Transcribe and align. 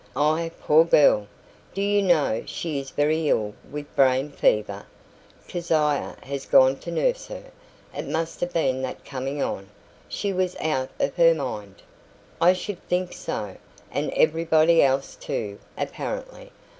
"Ah, 0.15 0.49
poor 0.61 0.83
girl! 0.83 1.27
Do 1.75 1.81
you 1.83 2.01
know 2.01 2.41
she 2.47 2.79
is 2.79 2.89
very 2.89 3.29
ill 3.29 3.53
with 3.69 3.95
brain 3.95 4.31
fever? 4.31 4.83
Keziah 5.47 6.17
has 6.23 6.47
gone 6.47 6.77
to 6.77 6.89
nurse 6.89 7.27
her. 7.27 7.51
It 7.95 8.07
must 8.07 8.39
have 8.39 8.51
been 8.51 8.81
that 8.81 9.05
coming 9.05 9.43
on. 9.43 9.69
She 10.09 10.33
was 10.33 10.55
out 10.55 10.89
of 10.99 11.13
her 11.17 11.35
mind." 11.35 11.83
"I 12.41 12.53
should 12.53 12.83
think 12.87 13.13
so 13.13 13.57
and 13.91 14.09
everybody 14.15 14.81
else 14.81 15.15
too, 15.15 15.59
apparently. 15.77 16.51